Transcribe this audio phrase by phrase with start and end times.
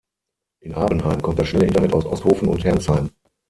[0.61, 3.11] In Abenheim kommt das schnelle Internet aus Osthofen und Herrnsheim.